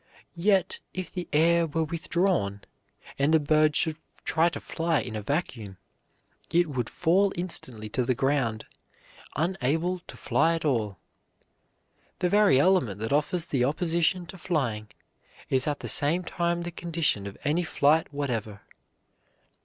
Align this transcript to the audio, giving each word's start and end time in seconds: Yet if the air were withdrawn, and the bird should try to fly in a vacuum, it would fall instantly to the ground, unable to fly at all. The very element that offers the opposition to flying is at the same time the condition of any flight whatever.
Yet 0.35 0.79
if 0.95 1.13
the 1.13 1.27
air 1.31 1.67
were 1.67 1.83
withdrawn, 1.83 2.61
and 3.19 3.31
the 3.31 3.39
bird 3.39 3.75
should 3.75 3.97
try 4.23 4.49
to 4.49 4.59
fly 4.59 4.99
in 4.99 5.15
a 5.15 5.21
vacuum, 5.21 5.77
it 6.51 6.67
would 6.71 6.89
fall 6.89 7.31
instantly 7.35 7.87
to 7.89 8.03
the 8.03 8.15
ground, 8.15 8.65
unable 9.35 9.99
to 9.99 10.17
fly 10.17 10.55
at 10.55 10.65
all. 10.65 10.97
The 12.17 12.29
very 12.29 12.59
element 12.59 12.99
that 13.01 13.13
offers 13.13 13.45
the 13.45 13.63
opposition 13.63 14.25
to 14.25 14.39
flying 14.39 14.89
is 15.51 15.67
at 15.67 15.81
the 15.81 15.87
same 15.87 16.23
time 16.23 16.61
the 16.61 16.71
condition 16.71 17.27
of 17.27 17.37
any 17.43 17.61
flight 17.61 18.11
whatever. 18.11 18.61